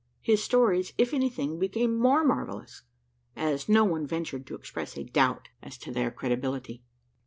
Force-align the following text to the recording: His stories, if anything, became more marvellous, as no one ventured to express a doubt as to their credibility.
His 0.23 0.43
stories, 0.43 0.93
if 0.97 1.13
anything, 1.13 1.59
became 1.59 1.95
more 1.95 2.23
marvellous, 2.23 2.81
as 3.35 3.69
no 3.69 3.83
one 3.83 4.07
ventured 4.07 4.47
to 4.47 4.55
express 4.55 4.97
a 4.97 5.03
doubt 5.03 5.49
as 5.61 5.77
to 5.77 5.91
their 5.91 6.09
credibility. 6.09 6.81